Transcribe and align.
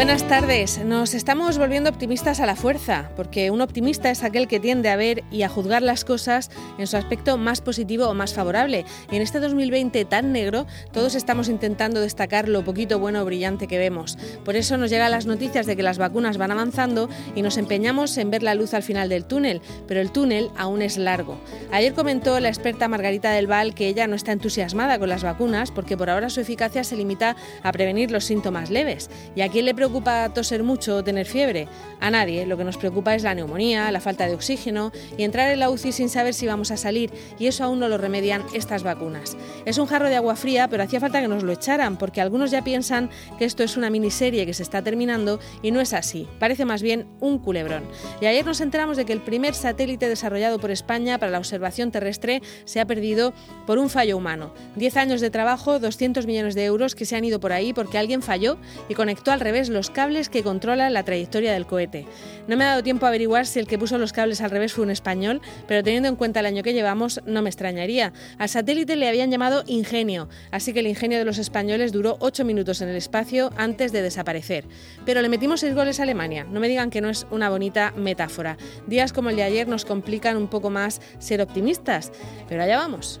Buenas 0.00 0.26
tardes. 0.26 0.82
Nos 0.82 1.12
estamos 1.12 1.58
volviendo 1.58 1.90
optimistas 1.90 2.40
a 2.40 2.46
la 2.46 2.56
fuerza, 2.56 3.10
porque 3.16 3.50
un 3.50 3.60
optimista 3.60 4.10
es 4.10 4.24
aquel 4.24 4.48
que 4.48 4.58
tiende 4.58 4.88
a 4.88 4.96
ver 4.96 5.24
y 5.30 5.42
a 5.42 5.50
juzgar 5.50 5.82
las 5.82 6.06
cosas 6.06 6.50
en 6.78 6.86
su 6.86 6.96
aspecto 6.96 7.36
más 7.36 7.60
positivo 7.60 8.06
o 8.06 8.14
más 8.14 8.32
favorable. 8.32 8.86
Y 9.12 9.16
en 9.16 9.20
este 9.20 9.40
2020 9.40 10.06
tan 10.06 10.32
negro, 10.32 10.66
todos 10.90 11.14
estamos 11.14 11.50
intentando 11.50 12.00
destacar 12.00 12.48
lo 12.48 12.64
poquito 12.64 12.98
bueno 12.98 13.20
o 13.20 13.24
brillante 13.26 13.66
que 13.66 13.76
vemos. 13.76 14.16
Por 14.42 14.56
eso 14.56 14.78
nos 14.78 14.88
llegan 14.88 15.10
las 15.10 15.26
noticias 15.26 15.66
de 15.66 15.76
que 15.76 15.82
las 15.82 15.98
vacunas 15.98 16.38
van 16.38 16.52
avanzando 16.52 17.10
y 17.34 17.42
nos 17.42 17.58
empeñamos 17.58 18.16
en 18.16 18.30
ver 18.30 18.42
la 18.42 18.54
luz 18.54 18.72
al 18.72 18.82
final 18.82 19.10
del 19.10 19.26
túnel, 19.26 19.60
pero 19.86 20.00
el 20.00 20.12
túnel 20.12 20.50
aún 20.56 20.80
es 20.80 20.96
largo. 20.96 21.38
Ayer 21.72 21.92
comentó 21.92 22.40
la 22.40 22.48
experta 22.48 22.88
Margarita 22.88 23.32
del 23.32 23.48
Val 23.48 23.74
que 23.74 23.88
ella 23.88 24.06
no 24.06 24.16
está 24.16 24.32
entusiasmada 24.32 24.98
con 24.98 25.10
las 25.10 25.24
vacunas 25.24 25.70
porque 25.70 25.98
por 25.98 26.08
ahora 26.08 26.30
su 26.30 26.40
eficacia 26.40 26.84
se 26.84 26.96
limita 26.96 27.36
a 27.62 27.70
prevenir 27.70 28.10
los 28.10 28.24
síntomas 28.24 28.70
leves. 28.70 29.10
¿Y 29.36 29.42
a 29.42 29.48
quién 29.50 29.66
le 29.66 29.74
preocupa 29.74 29.89
preocupa 29.90 30.32
toser 30.32 30.62
mucho 30.62 30.98
o 30.98 31.02
tener 31.02 31.26
fiebre? 31.26 31.66
A 31.98 32.12
nadie. 32.12 32.46
Lo 32.46 32.56
que 32.56 32.62
nos 32.62 32.76
preocupa 32.76 33.16
es 33.16 33.24
la 33.24 33.34
neumonía, 33.34 33.90
la 33.90 34.00
falta 34.00 34.28
de 34.28 34.34
oxígeno 34.34 34.92
y 35.18 35.24
entrar 35.24 35.50
en 35.50 35.58
la 35.58 35.68
UCI 35.68 35.90
sin 35.90 36.08
saber 36.08 36.32
si 36.32 36.46
vamos 36.46 36.70
a 36.70 36.76
salir, 36.76 37.10
y 37.40 37.48
eso 37.48 37.64
aún 37.64 37.80
no 37.80 37.88
lo 37.88 37.98
remedian 37.98 38.44
estas 38.54 38.84
vacunas. 38.84 39.36
Es 39.64 39.78
un 39.78 39.86
jarro 39.86 40.08
de 40.08 40.14
agua 40.14 40.36
fría, 40.36 40.68
pero 40.68 40.84
hacía 40.84 41.00
falta 41.00 41.20
que 41.20 41.26
nos 41.26 41.42
lo 41.42 41.50
echaran, 41.50 41.98
porque 41.98 42.20
algunos 42.20 42.52
ya 42.52 42.62
piensan 42.62 43.10
que 43.36 43.44
esto 43.44 43.64
es 43.64 43.76
una 43.76 43.90
miniserie 43.90 44.46
que 44.46 44.54
se 44.54 44.62
está 44.62 44.80
terminando 44.82 45.40
y 45.60 45.72
no 45.72 45.80
es 45.80 45.92
así. 45.92 46.28
Parece 46.38 46.64
más 46.64 46.82
bien 46.82 47.08
un 47.18 47.40
culebrón. 47.40 47.82
Y 48.20 48.26
ayer 48.26 48.46
nos 48.46 48.60
enteramos 48.60 48.96
de 48.96 49.04
que 49.04 49.12
el 49.12 49.20
primer 49.20 49.54
satélite 49.54 50.08
desarrollado 50.08 50.60
por 50.60 50.70
España 50.70 51.18
para 51.18 51.32
la 51.32 51.38
observación 51.38 51.90
terrestre 51.90 52.42
se 52.64 52.78
ha 52.78 52.86
perdido 52.86 53.34
por 53.66 53.78
un 53.78 53.90
fallo 53.90 54.16
humano. 54.16 54.54
Diez 54.76 54.96
años 54.96 55.20
de 55.20 55.30
trabajo, 55.30 55.80
200 55.80 56.26
millones 56.26 56.54
de 56.54 56.64
euros 56.64 56.94
que 56.94 57.06
se 57.06 57.16
han 57.16 57.24
ido 57.24 57.40
por 57.40 57.52
ahí 57.52 57.72
porque 57.72 57.98
alguien 57.98 58.22
falló 58.22 58.56
y 58.88 58.94
conectó 58.94 59.32
al 59.32 59.40
revés 59.40 59.68
los 59.72 59.90
cables 59.90 60.28
que 60.28 60.42
controlan 60.42 60.92
la 60.92 61.04
trayectoria 61.04 61.52
del 61.52 61.66
cohete. 61.66 62.06
No 62.46 62.56
me 62.56 62.64
ha 62.64 62.68
dado 62.68 62.82
tiempo 62.82 63.06
a 63.06 63.08
averiguar 63.08 63.46
si 63.46 63.58
el 63.58 63.66
que 63.66 63.78
puso 63.78 63.98
los 63.98 64.12
cables 64.12 64.40
al 64.40 64.50
revés 64.50 64.72
fue 64.72 64.84
un 64.84 64.90
español, 64.90 65.40
pero 65.66 65.82
teniendo 65.82 66.08
en 66.08 66.16
cuenta 66.16 66.40
el 66.40 66.46
año 66.46 66.62
que 66.62 66.72
llevamos, 66.72 67.20
no 67.26 67.42
me 67.42 67.48
extrañaría. 67.48 68.12
Al 68.38 68.48
satélite 68.48 68.96
le 68.96 69.08
habían 69.08 69.30
llamado 69.30 69.62
Ingenio, 69.66 70.28
así 70.50 70.72
que 70.72 70.80
el 70.80 70.86
ingenio 70.86 71.18
de 71.18 71.24
los 71.24 71.38
españoles 71.38 71.92
duró 71.92 72.16
ocho 72.20 72.44
minutos 72.44 72.80
en 72.80 72.88
el 72.88 72.96
espacio 72.96 73.50
antes 73.56 73.92
de 73.92 74.02
desaparecer. 74.02 74.64
Pero 75.04 75.22
le 75.22 75.28
metimos 75.28 75.60
seis 75.60 75.74
goles 75.74 76.00
a 76.00 76.02
Alemania. 76.02 76.44
No 76.44 76.60
me 76.60 76.68
digan 76.68 76.90
que 76.90 77.00
no 77.00 77.10
es 77.10 77.26
una 77.30 77.50
bonita 77.50 77.92
metáfora. 77.96 78.56
Días 78.86 79.12
como 79.12 79.30
el 79.30 79.36
de 79.36 79.44
ayer 79.44 79.68
nos 79.68 79.84
complican 79.84 80.36
un 80.36 80.48
poco 80.48 80.70
más 80.70 81.00
ser 81.18 81.40
optimistas, 81.40 82.12
pero 82.48 82.62
allá 82.62 82.78
vamos. 82.78 83.20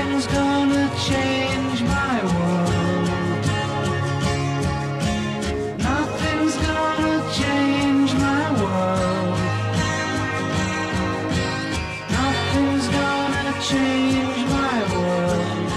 Nothing's 0.00 0.26
gonna 0.28 0.88
change 1.08 1.82
my 1.82 2.16
world. 2.32 3.06
Nothing's 5.78 6.56
gonna 6.56 7.18
change 7.40 8.10
my 8.14 8.44
world. 8.60 9.38
Nothing's 12.18 12.88
gonna 12.88 13.52
change 13.70 14.40
my 14.58 14.76
world. 14.94 15.68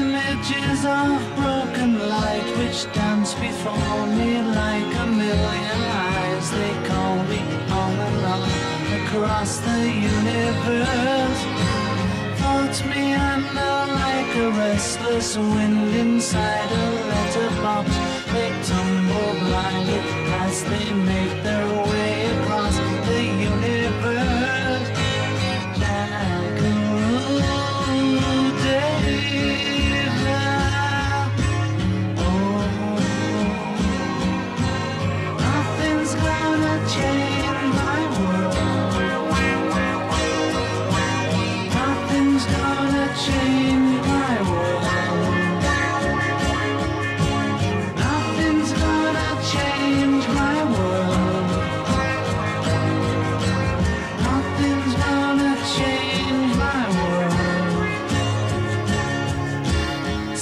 Images 0.00 0.84
of 0.84 1.18
broken 1.40 1.90
light 2.10 2.48
which 2.58 2.80
dance 2.92 3.32
before 3.34 4.06
me 4.18 4.42
like 4.42 4.94
a 5.04 5.06
million 5.06 5.80
eyes. 6.06 6.50
They 6.50 6.74
across 9.20 9.58
the 9.58 9.80
universe. 9.86 11.40
Thoughts 12.40 12.82
meander 12.84 13.76
like 14.04 14.34
a 14.36 14.50
restless 14.52 15.36
wind 15.36 15.94
inside 15.94 16.70
a 16.72 16.86
letterbox. 17.10 17.88
They 18.32 18.50
tumble 18.62 19.34
blindly 19.44 20.00
as 20.44 20.64
they 20.64 20.92
make 20.94 21.39